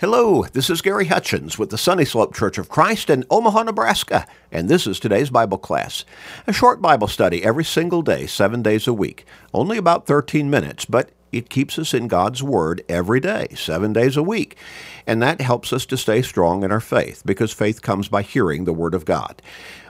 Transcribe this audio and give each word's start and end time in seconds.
Hello, 0.00 0.44
this 0.52 0.70
is 0.70 0.80
Gary 0.80 1.06
Hutchins 1.06 1.58
with 1.58 1.70
the 1.70 1.76
Sunny 1.76 2.04
Slope 2.04 2.32
Church 2.32 2.56
of 2.56 2.68
Christ 2.68 3.10
in 3.10 3.24
Omaha, 3.30 3.64
Nebraska, 3.64 4.28
and 4.52 4.68
this 4.68 4.86
is 4.86 5.00
today's 5.00 5.28
Bible 5.28 5.58
class. 5.58 6.04
A 6.46 6.52
short 6.52 6.80
Bible 6.80 7.08
study 7.08 7.42
every 7.42 7.64
single 7.64 8.02
day, 8.02 8.28
seven 8.28 8.62
days 8.62 8.86
a 8.86 8.92
week. 8.92 9.26
Only 9.52 9.76
about 9.76 10.06
13 10.06 10.48
minutes, 10.48 10.84
but 10.84 11.10
it 11.32 11.50
keeps 11.50 11.80
us 11.80 11.92
in 11.92 12.06
God's 12.06 12.44
Word 12.44 12.84
every 12.88 13.18
day, 13.18 13.48
seven 13.56 13.92
days 13.92 14.16
a 14.16 14.22
week. 14.22 14.56
And 15.04 15.20
that 15.20 15.40
helps 15.40 15.72
us 15.72 15.84
to 15.86 15.96
stay 15.96 16.22
strong 16.22 16.62
in 16.62 16.70
our 16.70 16.78
faith, 16.78 17.24
because 17.26 17.52
faith 17.52 17.82
comes 17.82 18.06
by 18.06 18.22
hearing 18.22 18.66
the 18.66 18.72
Word 18.72 18.94
of 18.94 19.04
God. 19.04 19.42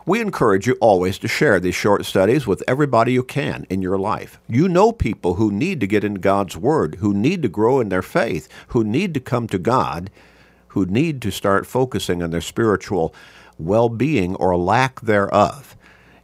We 0.09 0.22
encourage 0.22 0.66
you 0.66 0.75
always 0.80 1.18
to 1.18 1.29
share 1.29 1.61
these 1.61 1.75
short 1.75 2.06
studies 2.06 2.46
with 2.46 2.62
everybody 2.66 3.12
you 3.12 3.22
can 3.22 3.66
in 3.68 3.82
your 3.82 3.98
life. 3.98 4.40
You 4.48 4.66
know 4.66 4.90
people 4.90 5.34
who 5.34 5.52
need 5.52 5.80
to 5.80 5.86
get 5.86 6.02
in 6.02 6.14
God's 6.14 6.57
Word, 6.57 6.95
who 7.00 7.12
need 7.12 7.43
to 7.43 7.48
grow 7.50 7.79
in 7.79 7.90
their 7.90 8.00
faith, 8.00 8.48
who 8.68 8.82
need 8.82 9.12
to 9.12 9.21
come 9.21 9.46
to 9.48 9.58
God, 9.58 10.08
who 10.68 10.86
need 10.86 11.21
to 11.21 11.30
start 11.30 11.66
focusing 11.66 12.22
on 12.22 12.31
their 12.31 12.40
spiritual 12.40 13.14
well 13.58 13.90
being 13.90 14.34
or 14.36 14.57
lack 14.57 15.03
thereof. 15.03 15.76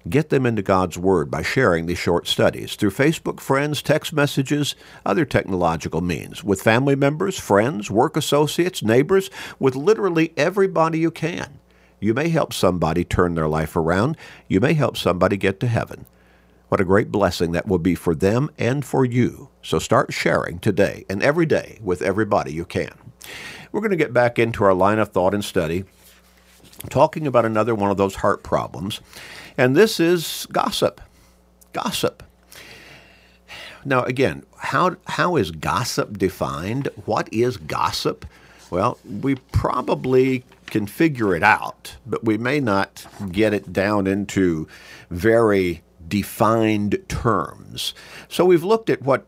Get 0.09 0.30
them 0.30 0.46
into 0.46 0.62
God's 0.62 0.96
Word 0.96 1.30
by 1.30 1.43
sharing 1.43 1.85
these 1.85 1.98
short 1.98 2.27
studies 2.27 2.77
through 2.77 2.93
Facebook 2.93 3.38
friends, 3.38 3.82
text 3.82 4.15
messages, 4.15 4.74
other 5.05 5.27
technological 5.27 6.01
means, 6.01 6.43
with 6.43 6.62
family 6.62 6.96
members, 6.96 7.38
friends, 7.38 7.91
work 7.91 8.16
associates, 8.16 8.82
neighbors, 8.82 9.29
with 9.59 9.77
literally 9.77 10.32
everybody 10.38 11.01
you 11.01 11.10
can. 11.10 11.59
You 12.05 12.13
may 12.13 12.29
help 12.29 12.53
somebody 12.53 13.03
turn 13.03 13.35
their 13.35 13.49
life 13.49 13.77
around. 13.77 14.19
You 14.47 14.61
may 14.61 14.75
help 14.75 14.99
somebody 14.99 15.39
get 15.39 15.59
to 15.61 15.67
heaven. 15.67 16.05
What 16.69 16.79
a 16.79 16.85
great 16.85 17.11
blessing 17.11 17.53
that 17.53 17.67
will 17.67 17.79
be 17.79 17.95
for 17.95 18.15
them 18.15 18.51
and 18.59 18.85
for 18.85 19.07
you. 19.07 19.49
So 19.63 19.79
start 19.79 20.13
sharing 20.13 20.59
today 20.59 21.07
and 21.09 21.23
every 21.23 21.47
day 21.47 21.79
with 21.80 22.03
everybody 22.03 22.53
you 22.53 22.67
can. 22.67 22.93
We're 23.73 23.80
going 23.80 23.91
to 23.91 23.97
get 23.97 24.13
back 24.13 24.39
into 24.39 24.65
our 24.65 24.75
line 24.75 24.99
of 24.99 25.13
thought 25.13 25.33
and 25.33 25.43
study, 25.43 25.87
talking 26.91 27.27
about 27.27 27.47
another 27.47 27.75
one 27.75 27.91
of 27.91 27.96
those 27.96 28.16
heart 28.16 28.43
problems. 28.43 29.01
And 29.57 29.74
this 29.74 29.99
is 29.99 30.46
gossip. 30.52 31.01
Gossip. 31.73 32.23
Now, 33.83 34.02
again, 34.02 34.45
how, 34.59 34.96
how 35.07 35.37
is 35.37 35.52
gossip 35.52 36.18
defined? 36.18 36.91
What 37.07 37.33
is 37.33 37.57
gossip? 37.57 38.27
Well, 38.70 38.98
we 39.04 39.37
probably 39.37 40.45
can 40.66 40.87
figure 40.87 41.34
it 41.34 41.43
out, 41.43 41.96
but 42.07 42.24
we 42.24 42.38
may 42.38 42.60
not 42.60 43.06
get 43.30 43.54
it 43.54 43.73
down 43.73 44.06
into 44.06 44.66
very 45.10 45.82
defined 46.06 46.98
terms. 47.09 47.95
So 48.29 48.45
we've 48.45 48.65
looked 48.65 48.90
at 48.90 49.02
what 49.02 49.26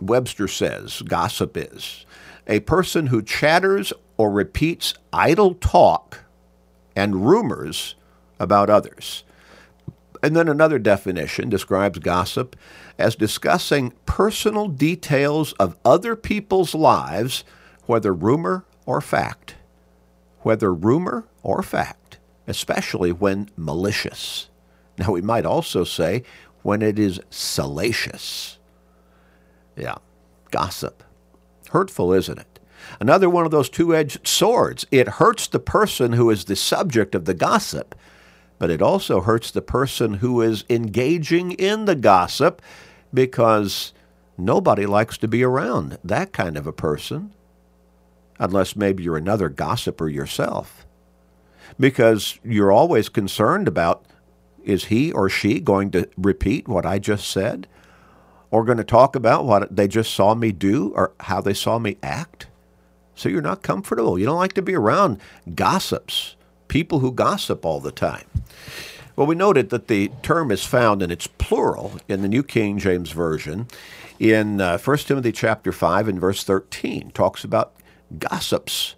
Webster 0.00 0.48
says 0.48 1.02
gossip 1.02 1.56
is 1.56 2.04
a 2.46 2.60
person 2.60 3.06
who 3.06 3.22
chatters 3.22 3.92
or 4.16 4.30
repeats 4.30 4.94
idle 5.12 5.54
talk 5.54 6.24
and 6.94 7.26
rumors 7.26 7.94
about 8.38 8.70
others. 8.70 9.24
And 10.22 10.34
then 10.34 10.48
another 10.48 10.78
definition 10.78 11.50
describes 11.50 11.98
gossip 11.98 12.56
as 12.98 13.14
discussing 13.14 13.92
personal 14.06 14.68
details 14.68 15.52
of 15.54 15.76
other 15.84 16.16
people's 16.16 16.74
lives, 16.74 17.44
whether 17.86 18.12
rumor 18.12 18.64
or 18.86 19.00
fact 19.00 19.54
whether 20.44 20.72
rumor 20.72 21.26
or 21.42 21.62
fact, 21.62 22.18
especially 22.46 23.10
when 23.10 23.48
malicious. 23.56 24.48
Now, 24.98 25.12
we 25.12 25.22
might 25.22 25.46
also 25.46 25.82
say 25.82 26.22
when 26.62 26.82
it 26.82 26.98
is 26.98 27.20
salacious. 27.30 28.58
Yeah, 29.74 29.96
gossip. 30.50 31.02
Hurtful, 31.70 32.12
isn't 32.12 32.38
it? 32.38 32.60
Another 33.00 33.28
one 33.28 33.46
of 33.46 33.50
those 33.50 33.70
two 33.70 33.96
edged 33.96 34.28
swords. 34.28 34.86
It 34.90 35.08
hurts 35.08 35.48
the 35.48 35.58
person 35.58 36.12
who 36.12 36.30
is 36.30 36.44
the 36.44 36.54
subject 36.54 37.14
of 37.14 37.24
the 37.24 37.34
gossip, 37.34 37.94
but 38.58 38.70
it 38.70 38.82
also 38.82 39.22
hurts 39.22 39.50
the 39.50 39.62
person 39.62 40.14
who 40.14 40.42
is 40.42 40.64
engaging 40.68 41.52
in 41.52 41.86
the 41.86 41.96
gossip 41.96 42.60
because 43.12 43.94
nobody 44.36 44.84
likes 44.84 45.16
to 45.18 45.26
be 45.26 45.42
around 45.42 45.98
that 46.04 46.32
kind 46.32 46.58
of 46.58 46.66
a 46.66 46.72
person 46.72 47.32
unless 48.38 48.76
maybe 48.76 49.02
you're 49.02 49.16
another 49.16 49.48
gossiper 49.48 50.08
yourself. 50.08 50.86
Because 51.78 52.38
you're 52.44 52.72
always 52.72 53.08
concerned 53.08 53.68
about 53.68 54.04
is 54.64 54.86
he 54.86 55.12
or 55.12 55.28
she 55.28 55.60
going 55.60 55.90
to 55.90 56.08
repeat 56.16 56.66
what 56.66 56.86
I 56.86 56.98
just 56.98 57.30
said? 57.30 57.66
Or 58.50 58.64
going 58.64 58.78
to 58.78 58.84
talk 58.84 59.14
about 59.16 59.44
what 59.44 59.74
they 59.74 59.88
just 59.88 60.14
saw 60.14 60.34
me 60.34 60.52
do 60.52 60.92
or 60.94 61.12
how 61.20 61.40
they 61.40 61.54
saw 61.54 61.78
me 61.78 61.98
act? 62.02 62.46
So 63.14 63.28
you're 63.28 63.42
not 63.42 63.62
comfortable. 63.62 64.18
You 64.18 64.26
don't 64.26 64.38
like 64.38 64.54
to 64.54 64.62
be 64.62 64.74
around 64.74 65.20
gossips, 65.54 66.36
people 66.68 67.00
who 67.00 67.12
gossip 67.12 67.64
all 67.64 67.80
the 67.80 67.92
time. 67.92 68.26
Well, 69.16 69.26
we 69.26 69.34
noted 69.36 69.70
that 69.70 69.88
the 69.88 70.10
term 70.22 70.50
is 70.50 70.64
found 70.64 71.02
in 71.02 71.10
its 71.10 71.26
plural 71.26 71.98
in 72.08 72.22
the 72.22 72.28
New 72.28 72.42
King 72.42 72.78
James 72.78 73.12
Version 73.12 73.68
in 74.18 74.60
uh, 74.60 74.78
1 74.78 74.98
Timothy 74.98 75.32
chapter 75.32 75.70
5 75.70 76.08
and 76.08 76.20
verse 76.20 76.42
13 76.42 77.10
talks 77.12 77.44
about 77.44 77.73
gossips. 78.18 78.94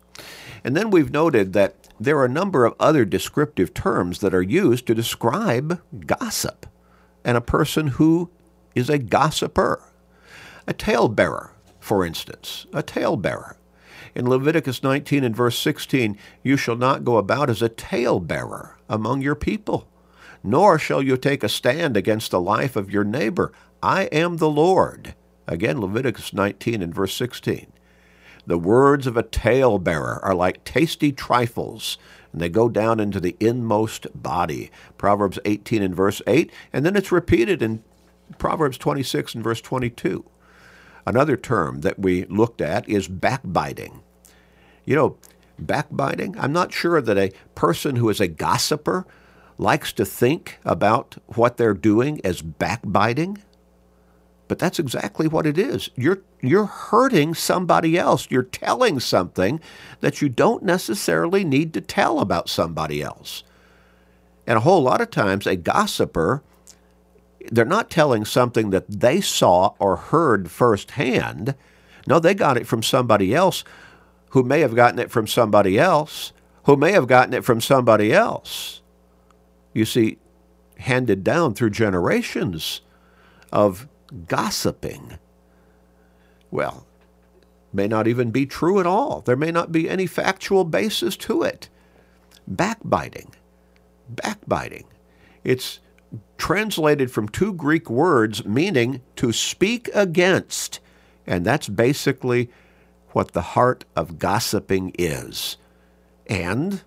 And 0.65 0.77
then 0.77 0.91
we've 0.91 1.13
noted 1.13 1.53
that 1.53 1.89
there 1.99 2.19
are 2.19 2.25
a 2.25 2.31
number 2.31 2.65
of 2.65 2.75
other 2.79 3.05
descriptive 3.05 3.73
terms 3.73 4.21
that 4.21 4.35
are 4.35 4.43
used 4.43 4.87
to 4.87 4.95
describe 4.95 5.81
gossip 6.07 6.67
and 7.25 7.37
a 7.37 7.43
person 7.43 7.89
who 7.89 8.31
is 8.75 8.91
a 8.91 8.99
gossiper. 8.99 9.83
A 10.67 10.73
talebearer, 10.73 11.53
for 11.81 12.05
instance, 12.05 12.67
a 12.73 12.83
talebearer. 12.83 13.57
In 14.15 14.29
Leviticus 14.29 14.83
19 14.83 15.25
and 15.25 15.37
verse 15.37 15.59
16, 15.59 16.19
you 16.43 16.57
shall 16.57 16.77
not 16.77 17.05
go 17.05 17.17
about 17.17 17.51
as 17.51 17.63
a 17.63 17.69
talebearer 17.69 18.77
among 18.89 19.23
your 19.23 19.35
people, 19.35 19.89
nor 20.43 20.79
shall 20.79 21.03
you 21.03 21.17
take 21.17 21.45
a 21.45 21.49
stand 21.49 21.97
against 21.97 22.31
the 22.31 22.41
life 22.41 22.77
of 22.77 22.91
your 22.91 23.05
neighbor. 23.05 23.53
I 23.83 24.05
am 24.05 24.39
the 24.39 24.51
Lord. 24.51 25.15
Again, 25.47 25.81
Leviticus 25.81 26.33
19 26.33 26.83
and 26.83 26.95
verse 26.95 27.15
16. 27.15 27.73
The 28.47 28.59
words 28.59 29.07
of 29.07 29.17
a 29.17 29.23
talebearer 29.23 30.21
are 30.23 30.35
like 30.35 30.65
tasty 30.65 31.11
trifles, 31.11 31.99
and 32.33 32.41
they 32.41 32.49
go 32.49 32.69
down 32.69 33.01
into 33.01 33.19
the 33.19 33.37
inmost 33.41 34.07
body. 34.15 34.71
Proverbs 34.99 35.39
18 35.45 35.83
and 35.83 35.97
verse 35.97 36.23
8, 36.27 36.53
and 36.73 36.87
then 36.87 36.97
it's 36.97 37.11
repeated 37.11 37.61
in 37.61 37.83
Proverbs 38.39 38.79
26 38.79 39.35
and 39.35 39.45
verse 39.45 39.61
22. 39.61 40.25
Another 41.07 41.37
term 41.37 41.81
that 41.81 41.99
we 41.99 42.25
looked 42.25 42.61
at 42.61 42.89
is 42.89 43.09
backbiting. 43.09 44.01
You 44.85 44.97
know, 44.97 45.17
backbiting, 45.59 46.39
I'm 46.39 46.53
not 46.53 46.73
sure 46.73 47.01
that 47.01 47.19
a 47.19 47.33
person 47.55 47.97
who 47.97 48.09
is 48.09 48.21
a 48.21 48.29
gossiper 48.29 49.07
likes 49.59 49.93
to 49.95 50.05
think 50.05 50.59
about 50.65 51.17
what 51.27 51.57
they're 51.57 51.75
doing 51.75 52.21
as 52.25 52.43
backbiting. 52.43 53.39
But 54.49 54.59
that's 54.59 54.79
exactly 54.79 55.27
what 55.27 55.47
it 55.47 55.59
is. 55.59 55.91
You're, 55.97 56.23
you're 56.41 56.67
hurting 56.67 57.35
somebody 57.35 57.99
else. 57.99 58.29
You're 58.31 58.45
telling 58.45 59.01
something 59.01 59.61
that 60.01 60.23
you 60.23 60.29
don't 60.29 60.63
necessarily 60.63 61.43
need 61.43 61.75
to 61.75 61.81
tell 61.81 62.21
about 62.21 62.49
somebody 62.49 63.03
else. 63.03 63.43
And 64.47 64.57
a 64.57 64.61
whole 64.61 64.83
lot 64.83 65.01
of 65.01 65.11
times, 65.11 65.47
a 65.47 65.57
gossiper, 65.57 66.43
they're 67.51 67.65
not 67.65 67.91
telling 67.91 68.25
something 68.25 68.71
that 68.71 68.89
they 68.89 69.21
saw 69.21 69.75
or 69.81 69.97
heard 69.97 70.51
firsthand. 70.51 71.57
No, 72.07 72.21
they 72.21 72.35
got 72.35 72.57
it 72.57 72.69
from 72.69 72.83
somebody 72.83 73.35
else 73.35 73.65
who 74.31 74.43
may 74.43 74.61
have 74.61 74.77
gotten 74.77 74.99
it 74.99 75.11
from 75.11 75.27
somebody 75.27 75.79
else, 75.79 76.33
who 76.65 76.77
may 76.77 76.93
have 76.93 77.07
gotten 77.07 77.35
it 77.35 77.45
from 77.45 77.61
somebody 77.61 78.13
else. 78.13 78.83
You 79.73 79.85
see, 79.85 80.19
handed 80.79 81.25
down 81.25 81.55
through 81.55 81.71
generations 81.71 82.83
of 83.53 83.89
gossiping. 84.29 85.19
Well, 86.51 86.87
may 87.73 87.87
not 87.87 88.09
even 88.09 88.31
be 88.31 88.47
true 88.47 88.81
at 88.81 88.87
all. 88.87 89.21
There 89.21 89.37
may 89.37 89.51
not 89.51 89.73
be 89.73 89.89
any 89.89 90.07
factual 90.07 90.65
basis 90.65 91.17
to 91.19 91.43
it. 91.43 91.69
Backbiting. 92.47 93.35
Backbiting. 94.09 94.85
It's 95.45 95.81
translated 96.39 97.11
from 97.11 97.29
two 97.29 97.53
Greek 97.53 97.91
words 97.91 98.45
meaning 98.45 99.03
to 99.17 99.33
speak 99.33 99.91
against. 99.95 100.81
And 101.27 101.45
that's 101.45 101.69
basically 101.69 102.51
what 103.11 103.33
the 103.33 103.43
heart 103.43 103.85
of 103.95 104.19
gossiping 104.19 104.93
is. 104.99 105.57
And 106.27 106.83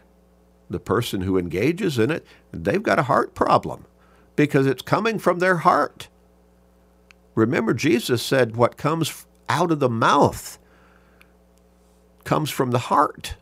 the 0.70 0.80
person 0.80 1.22
who 1.22 1.38
engages 1.38 1.98
in 1.98 2.12
it, 2.12 2.26
they've 2.52 2.84
got 2.84 3.00
a 3.00 3.04
heart 3.04 3.34
problem 3.34 3.86
because 4.36 4.66
it's 4.66 4.82
coming 4.82 5.20
from 5.20 5.40
their 5.40 5.58
heart. 5.58 6.08
Remember, 7.36 7.74
Jesus 7.74 8.22
said 8.22 8.56
what 8.56 8.78
comes 8.78 9.26
out 9.48 9.72
of 9.72 9.80
the 9.80 9.90
mouth 9.90 10.60
comes 12.24 12.50
from 12.50 12.72
the 12.72 12.80
heart. 12.80 13.36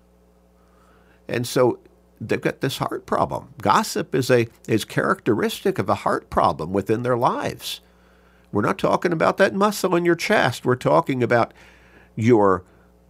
And 1.27 1.47
so 1.47 1.79
they've 2.21 2.39
got 2.39 2.61
this 2.61 2.77
heart 2.77 3.05
problem. 3.05 3.53
Gossip 3.61 4.15
is 4.15 4.31
a 4.31 4.47
is 4.67 4.85
characteristic 4.85 5.77
of 5.77 5.89
a 5.89 5.95
heart 5.95 6.29
problem 6.29 6.71
within 6.71 7.03
their 7.03 7.17
lives. 7.17 7.81
We're 8.51 8.61
not 8.61 8.77
talking 8.77 9.11
about 9.11 9.37
that 9.37 9.53
muscle 9.53 9.95
in 9.95 10.05
your 10.05 10.15
chest. 10.15 10.65
We're 10.65 10.75
talking 10.75 11.21
about 11.21 11.53
your 12.15 12.63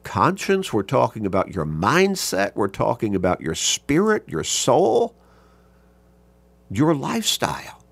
conscience. 0.04 0.74
We're 0.74 0.84
talking 0.84 1.26
about 1.26 1.54
your 1.54 1.66
mindset. 1.66 2.56
We're 2.56 2.68
talking 2.70 3.16
about 3.16 3.42
your 3.42 3.56
spirit, 3.56 4.24
your 4.28 4.44
soul, 4.44 5.16
your 6.72 6.96
lifestyle. 6.96 7.84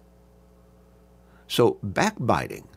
So, 1.47 1.77
backbiting. 1.83 2.67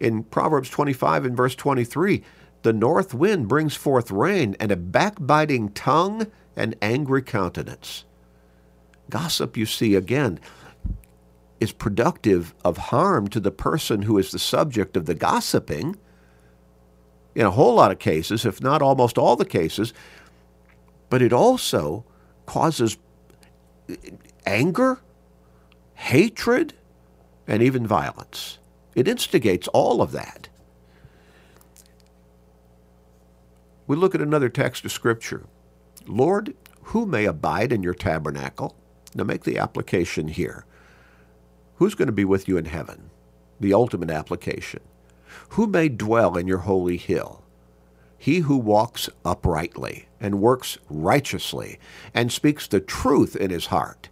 In 0.00 0.24
Proverbs 0.24 0.70
25 0.70 1.24
and 1.24 1.36
verse 1.36 1.54
23, 1.54 2.22
the 2.62 2.72
north 2.72 3.12
wind 3.12 3.46
brings 3.46 3.76
forth 3.76 4.10
rain, 4.10 4.56
and 4.58 4.72
a 4.72 4.76
backbiting 4.76 5.68
tongue 5.70 6.26
and 6.56 6.74
angry 6.80 7.22
countenance. 7.22 8.04
Gossip, 9.10 9.56
you 9.56 9.66
see, 9.66 9.94
again, 9.94 10.40
is 11.60 11.72
productive 11.72 12.54
of 12.64 12.76
harm 12.76 13.28
to 13.28 13.40
the 13.40 13.50
person 13.50 14.02
who 14.02 14.18
is 14.18 14.30
the 14.30 14.38
subject 14.38 14.96
of 14.96 15.06
the 15.06 15.14
gossiping. 15.14 15.96
In 17.34 17.46
a 17.46 17.50
whole 17.50 17.74
lot 17.74 17.90
of 17.90 17.98
cases, 17.98 18.46
if 18.46 18.62
not 18.62 18.80
almost 18.80 19.18
all 19.18 19.36
the 19.36 19.44
cases, 19.44 19.92
but 21.10 21.20
it 21.20 21.32
also 21.32 22.04
causes 22.46 22.96
anger, 24.46 25.00
hatred, 25.94 26.74
and 27.46 27.62
even 27.62 27.86
violence. 27.86 28.58
It 28.94 29.08
instigates 29.08 29.68
all 29.68 30.00
of 30.00 30.12
that. 30.12 30.48
We 33.86 33.96
look 33.96 34.14
at 34.14 34.22
another 34.22 34.48
text 34.48 34.84
of 34.84 34.92
Scripture. 34.92 35.46
Lord, 36.06 36.54
who 36.84 37.06
may 37.06 37.24
abide 37.24 37.72
in 37.72 37.82
your 37.82 37.94
tabernacle? 37.94 38.76
Now 39.14 39.24
make 39.24 39.44
the 39.44 39.58
application 39.58 40.28
here. 40.28 40.64
Who's 41.76 41.94
going 41.94 42.06
to 42.06 42.12
be 42.12 42.24
with 42.24 42.48
you 42.48 42.56
in 42.56 42.66
heaven? 42.66 43.10
The 43.60 43.74
ultimate 43.74 44.10
application. 44.10 44.80
Who 45.50 45.66
may 45.66 45.88
dwell 45.88 46.36
in 46.36 46.46
your 46.46 46.58
holy 46.58 46.96
hill? 46.96 47.42
He 48.16 48.38
who 48.38 48.56
walks 48.56 49.10
uprightly 49.24 50.08
and 50.18 50.40
works 50.40 50.78
righteously 50.88 51.78
and 52.14 52.32
speaks 52.32 52.66
the 52.66 52.80
truth 52.80 53.36
in 53.36 53.50
his 53.50 53.66
heart. 53.66 54.08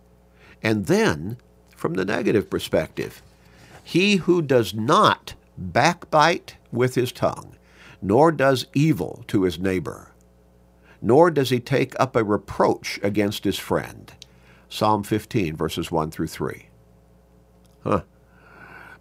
And 0.63 0.87
then, 0.87 1.39
from 1.75 1.95
the 1.95 2.05
negative 2.05 2.51
perspective, 2.51 3.23
he 3.83 4.17
who 4.17 4.43
does 4.43 4.75
not 4.75 5.35
backbite 5.57 6.57
with 6.71 6.95
his 6.95 7.13
tongue, 7.13 7.57
nor 8.01 8.33
does 8.33 8.67
evil 8.75 9.25
to 9.29 9.43
his 9.43 9.59
neighbor, 9.59 10.13
nor 11.01 11.31
does 11.31 11.51
he 11.51 11.61
take 11.61 11.99
up 12.01 12.17
a 12.17 12.25
reproach 12.25 12.99
against 13.03 13.45
his 13.45 13.59
friend. 13.59 14.13
Psalm 14.69 15.03
15, 15.03 15.57
verses 15.57 15.91
1 15.91 16.11
through 16.11 16.29
3. 16.29 16.67
Huh. 17.85 18.03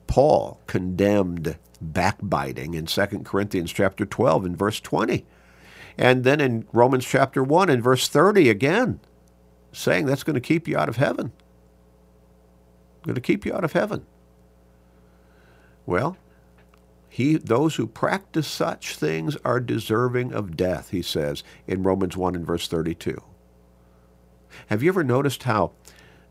Paul 0.07 0.59
condemned 0.67 1.57
backbiting 1.79 2.73
in 2.73 2.85
2 2.85 3.05
Corinthians 3.23 3.71
chapter 3.71 4.05
12 4.05 4.45
and 4.45 4.57
verse 4.57 4.79
20. 4.79 5.25
And 5.97 6.23
then 6.23 6.41
in 6.41 6.67
Romans 6.73 7.05
chapter 7.05 7.43
1 7.43 7.69
and 7.69 7.83
verse 7.83 8.07
30 8.07 8.49
again, 8.49 8.99
saying 9.71 10.05
that's 10.05 10.23
going 10.23 10.33
to 10.33 10.41
keep 10.41 10.67
you 10.67 10.77
out 10.77 10.89
of 10.89 10.97
heaven. 10.97 11.31
Going 13.03 13.15
to 13.15 13.21
keep 13.21 13.45
you 13.45 13.53
out 13.53 13.63
of 13.63 13.73
heaven. 13.73 14.05
Well, 15.85 16.17
he, 17.09 17.35
those 17.35 17.75
who 17.75 17.87
practice 17.87 18.47
such 18.47 18.95
things 18.95 19.35
are 19.43 19.59
deserving 19.59 20.33
of 20.33 20.55
death, 20.55 20.91
he 20.91 21.01
says 21.01 21.43
in 21.67 21.83
Romans 21.83 22.15
1 22.15 22.35
and 22.35 22.47
verse 22.47 22.67
32. 22.67 23.21
Have 24.67 24.81
you 24.81 24.89
ever 24.89 25.03
noticed 25.03 25.43
how 25.43 25.71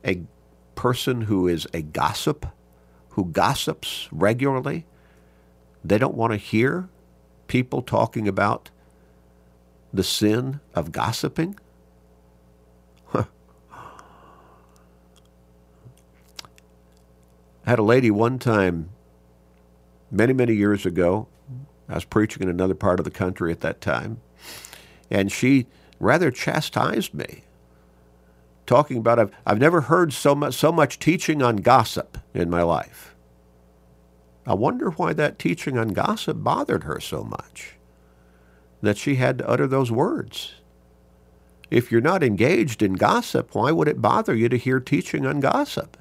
a 0.05 0.23
person 0.75 1.23
who 1.23 1.47
is 1.47 1.67
a 1.75 1.83
gossip, 1.83 2.47
who 3.11 3.27
gossips 3.27 4.09
regularly, 4.11 4.87
they 5.85 5.99
don't 5.99 6.15
want 6.15 6.33
to 6.33 6.39
hear 6.39 6.89
people 7.47 7.83
talking 7.83 8.27
about 8.27 8.71
the 9.93 10.05
sin 10.05 10.61
of 10.75 10.93
gossiping? 10.93 11.59
I 17.67 17.71
had 17.71 17.79
a 17.79 17.83
lady 17.83 18.11
one 18.11 18.39
time 18.39 18.89
many, 20.11 20.33
many 20.33 20.55
years 20.55 20.85
ago. 20.87 21.29
I 21.89 21.95
was 21.95 22.05
preaching 22.05 22.43
in 22.43 22.49
another 22.49 22.75
part 22.75 23.01
of 23.01 23.05
the 23.05 23.11
country 23.11 23.51
at 23.51 23.61
that 23.61 23.81
time. 23.81 24.21
And 25.11 25.31
she 25.33 25.67
rather 25.99 26.31
chastised 26.31 27.15
me, 27.15 27.43
talking 28.67 28.97
about 28.99 29.19
I've, 29.19 29.33
I've 29.45 29.59
never 29.59 29.83
heard 29.83 30.13
so 30.13 30.35
much, 30.35 30.55
so 30.55 30.71
much 30.73 30.99
teaching 30.99 31.43
on 31.43 31.57
gossip 31.57 32.19
in 32.33 32.49
my 32.49 32.63
life. 32.63 33.15
I 34.47 34.55
wonder 34.55 34.91
why 34.91 35.13
that 35.13 35.39
teaching 35.39 35.77
on 35.77 35.89
gossip 35.89 36.43
bothered 36.43 36.85
her 36.85 37.01
so 37.01 37.23
much 37.25 37.75
that 38.83 38.97
she 38.97 39.17
had 39.17 39.39
to 39.39 39.49
utter 39.49 39.67
those 39.67 39.93
words. 39.93 40.55
If 41.71 41.93
you're 41.93 42.01
not 42.01 42.23
engaged 42.23 42.83
in 42.83 42.95
gossip, 42.95 43.55
why 43.55 43.71
would 43.71 43.89
it 43.89 44.03
bother 44.03 44.35
you 44.35 44.49
to 44.49 44.57
hear 44.57 44.81
teaching 44.81 45.27
on 45.27 45.41
gossip? 45.41 45.97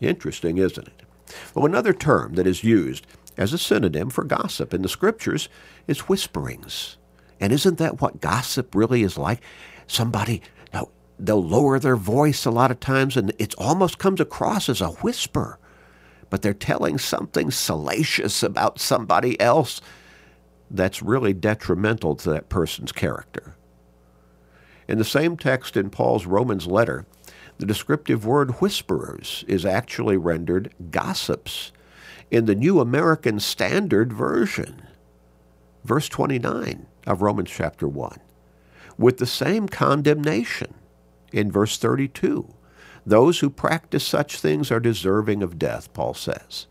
Interesting, 0.00 0.58
isn't 0.58 0.86
it? 0.86 1.02
Well, 1.54 1.66
another 1.66 1.92
term 1.92 2.34
that 2.34 2.46
is 2.46 2.64
used 2.64 3.06
as 3.36 3.52
a 3.52 3.58
synonym 3.58 4.10
for 4.10 4.24
gossip 4.24 4.74
in 4.74 4.82
the 4.82 4.88
scriptures 4.88 5.48
is 5.86 6.08
whisperings. 6.08 6.96
And 7.40 7.52
isn't 7.52 7.78
that 7.78 8.00
what 8.00 8.20
gossip 8.20 8.74
really 8.74 9.02
is 9.02 9.16
like? 9.16 9.40
Somebody, 9.86 10.42
now, 10.72 10.88
they'll 11.18 11.42
lower 11.42 11.78
their 11.78 11.96
voice 11.96 12.44
a 12.44 12.50
lot 12.50 12.70
of 12.70 12.80
times 12.80 13.16
and 13.16 13.32
it 13.38 13.54
almost 13.56 13.98
comes 13.98 14.20
across 14.20 14.68
as 14.68 14.80
a 14.80 14.88
whisper, 14.88 15.58
but 16.30 16.42
they're 16.42 16.52
telling 16.52 16.98
something 16.98 17.50
salacious 17.50 18.42
about 18.42 18.80
somebody 18.80 19.40
else 19.40 19.80
that's 20.70 21.02
really 21.02 21.32
detrimental 21.32 22.14
to 22.16 22.30
that 22.30 22.48
person's 22.48 22.92
character. 22.92 23.54
In 24.86 24.98
the 24.98 25.04
same 25.04 25.36
text 25.36 25.76
in 25.76 25.90
Paul's 25.90 26.26
Romans 26.26 26.66
letter, 26.66 27.06
the 27.58 27.66
descriptive 27.66 28.24
word 28.24 28.60
whisperers 28.60 29.44
is 29.48 29.66
actually 29.66 30.16
rendered 30.16 30.72
gossips 30.90 31.72
in 32.30 32.46
the 32.46 32.54
New 32.54 32.80
American 32.80 33.40
Standard 33.40 34.12
Version, 34.12 34.82
verse 35.84 36.08
29 36.08 36.86
of 37.06 37.22
Romans 37.22 37.50
chapter 37.50 37.88
1, 37.88 38.20
with 38.96 39.18
the 39.18 39.26
same 39.26 39.68
condemnation 39.68 40.74
in 41.32 41.50
verse 41.50 41.76
32. 41.78 42.54
Those 43.04 43.40
who 43.40 43.50
practice 43.50 44.04
such 44.04 44.38
things 44.38 44.70
are 44.70 44.80
deserving 44.80 45.42
of 45.42 45.58
death, 45.58 45.92
Paul 45.92 46.14
says. 46.14 46.66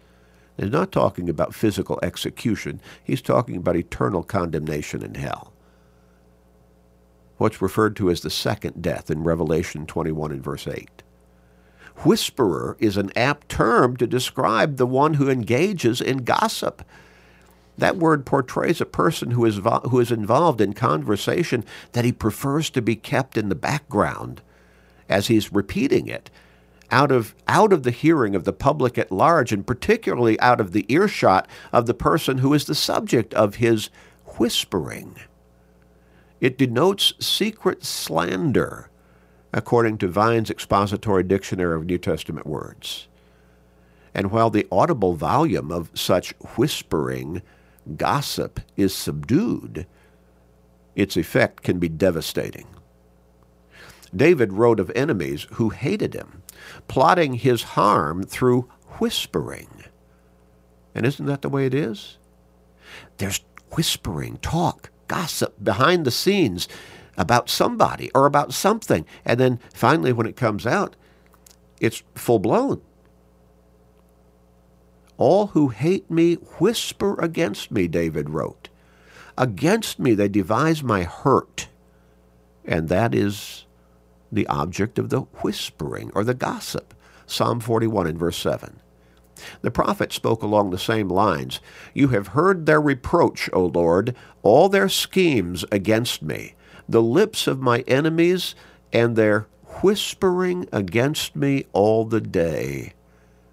He's 0.55 0.71
not 0.71 0.91
talking 0.91 1.29
about 1.29 1.53
physical 1.53 1.99
execution. 2.01 2.79
He's 3.03 3.21
talking 3.21 3.57
about 3.57 3.75
eternal 3.75 4.23
condemnation 4.23 5.03
in 5.03 5.15
hell 5.15 5.53
what's 7.37 7.61
referred 7.61 7.95
to 7.95 8.09
as 8.09 8.21
the 8.21 8.29
second 8.29 8.81
death 8.81 9.09
in 9.09 9.23
Revelation 9.23 9.85
21 9.85 10.31
and 10.31 10.43
verse 10.43 10.67
8. 10.67 11.03
Whisperer 11.97 12.77
is 12.79 12.97
an 12.97 13.11
apt 13.15 13.49
term 13.49 13.97
to 13.97 14.05
describe 14.05 14.77
the 14.77 14.85
one 14.85 15.15
who 15.15 15.29
engages 15.29 15.99
in 15.99 16.17
gossip. 16.19 16.83
That 17.77 17.97
word 17.97 18.25
portrays 18.25 18.81
a 18.81 18.85
person 18.85 19.31
who 19.31 19.45
is, 19.45 19.59
who 19.89 19.99
is 19.99 20.11
involved 20.11 20.61
in 20.61 20.73
conversation 20.73 21.63
that 21.93 22.05
he 22.05 22.11
prefers 22.11 22.69
to 22.71 22.81
be 22.81 22.95
kept 22.95 23.37
in 23.37 23.49
the 23.49 23.55
background 23.55 24.41
as 25.09 25.27
he's 25.27 25.53
repeating 25.53 26.07
it, 26.07 26.29
out 26.91 27.11
of, 27.11 27.33
out 27.47 27.73
of 27.73 27.83
the 27.83 27.91
hearing 27.91 28.35
of 28.35 28.43
the 28.43 28.53
public 28.53 28.97
at 28.97 29.11
large, 29.11 29.51
and 29.51 29.65
particularly 29.65 30.39
out 30.39 30.59
of 30.59 30.73
the 30.73 30.85
earshot 30.89 31.47
of 31.71 31.85
the 31.85 31.93
person 31.93 32.39
who 32.39 32.53
is 32.53 32.65
the 32.65 32.75
subject 32.75 33.33
of 33.33 33.55
his 33.55 33.89
whispering. 34.37 35.15
It 36.39 36.57
denotes 36.57 37.13
secret 37.19 37.83
slander, 37.83 38.89
according 39.53 39.97
to 39.99 40.07
Vine's 40.07 40.49
Expository 40.49 41.23
Dictionary 41.23 41.75
of 41.75 41.85
New 41.85 41.97
Testament 41.97 42.45
Words. 42.45 43.07
And 44.13 44.31
while 44.31 44.49
the 44.49 44.67
audible 44.71 45.13
volume 45.13 45.71
of 45.71 45.91
such 45.93 46.33
whispering 46.55 47.41
gossip 47.95 48.59
is 48.75 48.93
subdued, 48.93 49.87
its 50.95 51.17
effect 51.17 51.63
can 51.63 51.79
be 51.79 51.89
devastating. 51.89 52.67
David 54.15 54.53
wrote 54.53 54.79
of 54.79 54.91
enemies 54.95 55.47
who 55.53 55.69
hated 55.69 56.13
him, 56.13 56.43
plotting 56.87 57.35
his 57.35 57.63
harm 57.63 58.23
through 58.23 58.69
whispering. 58.99 59.83
And 60.95 61.05
isn't 61.05 61.25
that 61.25 61.41
the 61.41 61.49
way 61.49 61.65
it 61.65 61.73
is? 61.73 62.17
There's 63.17 63.41
whispering, 63.71 64.37
talk, 64.37 64.89
gossip 65.07 65.55
behind 65.63 66.05
the 66.05 66.11
scenes 66.11 66.67
about 67.17 67.49
somebody 67.49 68.11
or 68.13 68.25
about 68.25 68.53
something. 68.53 69.05
And 69.25 69.39
then 69.39 69.59
finally, 69.73 70.13
when 70.13 70.27
it 70.27 70.35
comes 70.35 70.65
out, 70.65 70.95
it's 71.79 72.03
full 72.15 72.39
blown. 72.39 72.81
All 75.17 75.47
who 75.47 75.69
hate 75.69 76.09
me 76.11 76.35
whisper 76.59 77.19
against 77.19 77.71
me, 77.71 77.87
David 77.87 78.29
wrote. 78.29 78.69
Against 79.37 79.99
me 79.99 80.13
they 80.13 80.27
devise 80.27 80.83
my 80.83 81.03
hurt. 81.03 81.67
And 82.65 82.89
that 82.89 83.15
is 83.15 83.65
the 84.31 84.47
object 84.47 84.99
of 84.99 85.09
the 85.09 85.21
whispering 85.21 86.11
or 86.13 86.23
the 86.23 86.33
gossip. 86.33 86.93
Psalm 87.25 87.59
41 87.59 88.07
and 88.07 88.19
verse 88.19 88.37
7. 88.37 88.79
The 89.61 89.71
prophet 89.71 90.11
spoke 90.13 90.43
along 90.43 90.69
the 90.69 90.77
same 90.77 91.09
lines. 91.09 91.59
You 91.93 92.09
have 92.09 92.29
heard 92.29 92.65
their 92.65 92.81
reproach, 92.81 93.49
O 93.53 93.65
Lord, 93.65 94.15
all 94.43 94.69
their 94.69 94.89
schemes 94.89 95.65
against 95.71 96.21
me, 96.21 96.55
the 96.87 97.01
lips 97.01 97.47
of 97.47 97.59
my 97.59 97.79
enemies, 97.87 98.55
and 98.93 99.15
their 99.15 99.47
whispering 99.81 100.67
against 100.71 101.35
me 101.35 101.65
all 101.73 102.05
the 102.05 102.21
day. 102.21 102.93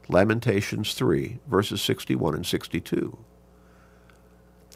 Lamentations 0.08 0.94
3, 0.94 1.38
verses 1.46 1.82
61 1.82 2.34
and 2.34 2.46
62. 2.46 3.18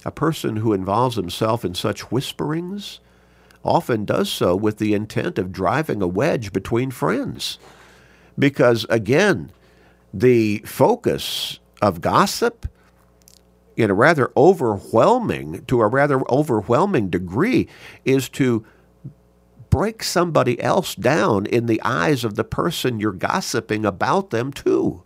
A 0.04 0.10
person 0.10 0.56
who 0.56 0.72
involves 0.72 1.16
himself 1.16 1.64
in 1.64 1.75
such 1.75 2.10
whisperings 2.10 3.00
often 3.64 4.04
does 4.04 4.30
so 4.30 4.54
with 4.56 4.78
the 4.78 4.94
intent 4.94 5.38
of 5.38 5.52
driving 5.52 6.00
a 6.00 6.06
wedge 6.06 6.52
between 6.52 6.90
friends. 6.90 7.58
Because 8.38 8.87
again, 8.88 9.50
the 10.12 10.58
focus 10.58 11.60
of 11.80 12.00
gossip 12.00 12.66
in 13.76 13.90
a 13.90 13.94
rather 13.94 14.32
overwhelming, 14.36 15.64
to 15.66 15.80
a 15.80 15.86
rather 15.86 16.20
overwhelming 16.28 17.08
degree, 17.08 17.68
is 18.04 18.28
to 18.28 18.66
break 19.70 20.02
somebody 20.02 20.60
else 20.60 20.94
down 20.94 21.46
in 21.46 21.66
the 21.66 21.80
eyes 21.84 22.24
of 22.24 22.34
the 22.34 22.44
person 22.44 22.98
you're 22.98 23.12
gossiping 23.12 23.84
about 23.84 24.30
them 24.30 24.52
to. 24.52 25.02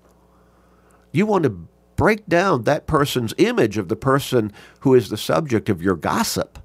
You 1.11 1.27
want 1.27 1.45
to 1.45 1.69
break 1.97 2.27
down 2.27 2.63
that 2.63 2.87
person's 2.87 3.35
image 3.37 3.77
of 3.77 3.89
the 3.89 3.97
person 3.97 4.53
who 4.81 4.95
is 4.95 5.11
the 5.11 5.19
subject 5.19 5.69
of 5.69 5.83
your 5.83 5.97
gossip. 5.97 6.59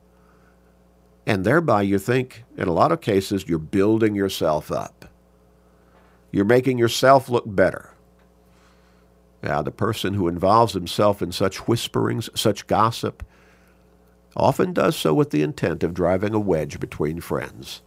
And 1.26 1.44
thereby, 1.44 1.82
you 1.82 2.00
think, 2.00 2.46
in 2.56 2.70
a 2.70 2.74
lot 2.74 2.94
of 2.94 3.02
cases, 3.02 3.50
you're 3.50 3.60
building 3.60 4.16
yourself 4.16 4.72
up. 4.72 5.12
You're 6.32 6.46
making 6.46 6.78
yourself 6.78 7.28
look 7.28 7.44
better. 7.46 7.92
Now, 9.48 9.62
the 9.62 9.72
person 9.72 10.16
who 10.16 10.28
involves 10.28 10.74
himself 10.74 11.22
in 11.22 11.32
such 11.32 11.70
whisperings, 11.70 12.30
such 12.36 12.68
gossip, 12.68 13.24
often 14.36 14.74
does 14.74 14.98
so 14.98 15.14
with 15.14 15.30
the 15.30 15.42
intent 15.42 15.84
of 15.84 15.94
driving 15.94 16.34
a 16.34 16.40
wedge 16.40 16.82
between 16.82 17.22
friends. 17.22 17.82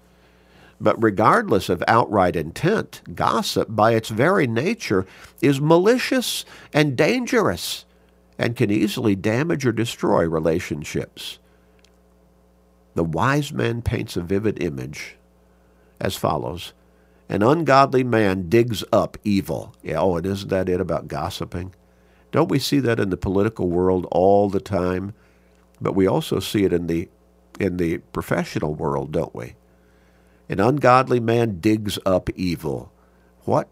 But 0.81 1.03
regardless 1.03 1.69
of 1.69 1.85
outright 1.87 2.35
intent, 2.35 3.03
gossip, 3.15 3.69
by 3.69 3.93
its 3.93 4.09
very 4.09 4.47
nature, 4.47 5.05
is 5.43 5.61
malicious 5.61 6.47
and 6.73 6.97
dangerous 6.97 7.85
and 8.39 8.57
can 8.57 8.71
easily 8.71 9.15
damage 9.15 9.67
or 9.67 9.73
destroy 9.73 10.27
relationships. 10.27 11.39
The 12.95 13.05
wise 13.05 13.53
man 13.53 13.83
paints 13.83 14.17
a 14.17 14.23
vivid 14.23 14.63
image 14.63 15.17
as 16.01 16.17
follows 16.17 16.73
An 17.31 17.45
ungodly 17.45 18.03
man 18.03 18.49
digs 18.49 18.83
up 18.93 19.17
evil. 19.23 19.73
Yeah, 19.85 20.01
oh, 20.01 20.17
and 20.17 20.27
isn't 20.27 20.49
that 20.49 20.69
it 20.69 20.81
about 20.81 21.07
gossiping? 21.07 21.73
Don't 22.33 22.51
we 22.51 22.59
see 22.59 22.81
that 22.81 22.99
in 22.99 23.11
the 23.11 23.17
political 23.17 23.69
world 23.69 24.05
all 24.11 24.49
the 24.49 24.59
time? 24.59 25.15
But 25.81 25.95
we 25.95 26.09
also 26.09 26.41
see 26.41 26.65
it 26.65 26.73
in 26.73 26.89
the 26.89 27.09
in 27.61 27.77
the 27.77 27.99
professional 27.99 28.75
world, 28.75 29.13
don't 29.13 29.33
we? 29.33 29.55
An 30.49 30.59
ungodly 30.59 31.21
man 31.21 31.61
digs 31.61 32.01
up 32.05 32.31
evil. 32.35 32.91
What 33.45 33.69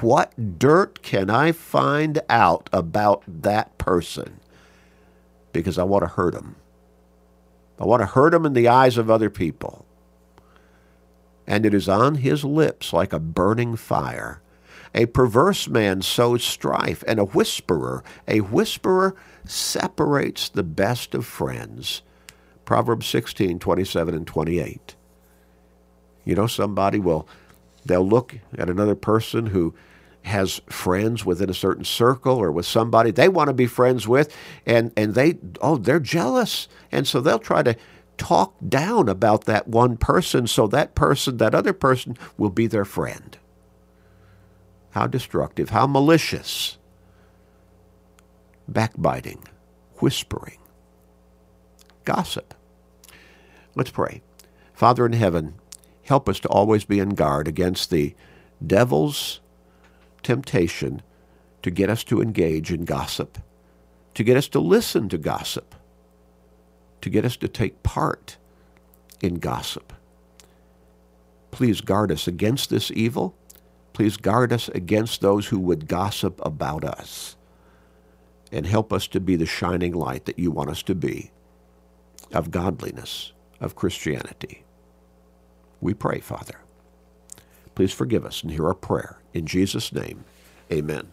what 0.00 0.58
dirt 0.58 1.02
can 1.02 1.28
I 1.28 1.52
find 1.52 2.22
out 2.30 2.70
about 2.72 3.22
that 3.26 3.76
person? 3.76 4.40
Because 5.52 5.76
I 5.76 5.82
want 5.82 6.04
to 6.04 6.08
hurt 6.08 6.34
him. 6.34 6.56
I 7.78 7.84
want 7.84 8.00
to 8.00 8.06
hurt 8.06 8.32
him 8.32 8.46
in 8.46 8.54
the 8.54 8.68
eyes 8.68 8.96
of 8.96 9.10
other 9.10 9.28
people. 9.28 9.84
And 11.48 11.66
it 11.66 11.74
is 11.74 11.88
on 11.88 12.16
his 12.16 12.44
lips 12.44 12.92
like 12.92 13.12
a 13.12 13.18
burning 13.18 13.74
fire. 13.74 14.40
A 14.94 15.06
perverse 15.06 15.66
man 15.66 16.02
sows 16.02 16.44
strife, 16.44 17.02
and 17.06 17.18
a 17.18 17.24
whisperer, 17.24 18.04
a 18.26 18.40
whisperer 18.40 19.16
separates 19.44 20.48
the 20.48 20.62
best 20.62 21.14
of 21.14 21.26
friends. 21.26 22.02
Proverbs 22.64 23.06
16, 23.06 23.58
27 23.58 24.14
and 24.14 24.26
28. 24.26 24.94
You 26.24 26.34
know, 26.34 26.46
somebody 26.46 26.98
will, 26.98 27.26
they'll 27.84 28.06
look 28.06 28.36
at 28.56 28.68
another 28.68 28.94
person 28.94 29.46
who 29.46 29.74
has 30.22 30.60
friends 30.68 31.24
within 31.24 31.48
a 31.48 31.54
certain 31.54 31.84
circle 31.84 32.36
or 32.36 32.52
with 32.52 32.66
somebody 32.66 33.10
they 33.10 33.28
want 33.28 33.48
to 33.48 33.54
be 33.54 33.66
friends 33.66 34.06
with, 34.06 34.34
and, 34.66 34.92
and 34.96 35.14
they, 35.14 35.38
oh, 35.62 35.76
they're 35.76 36.00
jealous. 36.00 36.68
And 36.92 37.06
so 37.06 37.20
they'll 37.20 37.38
try 37.38 37.62
to 37.62 37.76
talk 38.18 38.54
down 38.68 39.08
about 39.08 39.44
that 39.44 39.68
one 39.68 39.96
person 39.96 40.46
so 40.46 40.66
that 40.66 40.94
person, 40.94 41.38
that 41.38 41.54
other 41.54 41.72
person, 41.72 42.16
will 42.36 42.50
be 42.50 42.66
their 42.66 42.84
friend. 42.84 43.38
How 44.90 45.06
destructive, 45.06 45.70
how 45.70 45.86
malicious. 45.86 46.76
Backbiting, 48.66 49.44
whispering, 49.96 50.58
gossip. 52.04 52.52
Let's 53.74 53.90
pray. 53.90 54.20
Father 54.74 55.06
in 55.06 55.12
heaven, 55.12 55.54
help 56.04 56.28
us 56.28 56.38
to 56.40 56.48
always 56.48 56.84
be 56.84 57.00
on 57.00 57.10
guard 57.10 57.48
against 57.48 57.90
the 57.90 58.14
devil's 58.64 59.40
temptation 60.22 61.02
to 61.62 61.70
get 61.70 61.90
us 61.90 62.04
to 62.04 62.20
engage 62.20 62.72
in 62.72 62.84
gossip, 62.84 63.38
to 64.14 64.24
get 64.24 64.36
us 64.36 64.48
to 64.48 64.60
listen 64.60 65.08
to 65.08 65.18
gossip, 65.18 65.74
to 67.00 67.10
get 67.10 67.24
us 67.24 67.36
to 67.36 67.48
take 67.48 67.82
part 67.82 68.36
in 69.20 69.36
gossip. 69.36 69.92
Please 71.50 71.80
guard 71.80 72.12
us 72.12 72.26
against 72.26 72.70
this 72.70 72.90
evil. 72.90 73.34
Please 73.92 74.16
guard 74.16 74.52
us 74.52 74.68
against 74.68 75.20
those 75.20 75.46
who 75.48 75.58
would 75.58 75.88
gossip 75.88 76.40
about 76.44 76.84
us. 76.84 77.36
And 78.52 78.66
help 78.66 78.92
us 78.92 79.06
to 79.08 79.20
be 79.20 79.36
the 79.36 79.46
shining 79.46 79.92
light 79.92 80.24
that 80.24 80.38
you 80.38 80.50
want 80.50 80.70
us 80.70 80.82
to 80.84 80.94
be 80.94 81.30
of 82.32 82.50
godliness, 82.50 83.32
of 83.60 83.74
Christianity. 83.74 84.64
We 85.80 85.94
pray, 85.94 86.20
Father. 86.20 86.60
Please 87.74 87.92
forgive 87.92 88.24
us 88.24 88.42
and 88.42 88.50
hear 88.50 88.66
our 88.66 88.74
prayer. 88.74 89.20
In 89.34 89.46
Jesus' 89.46 89.92
name, 89.92 90.24
amen. 90.72 91.08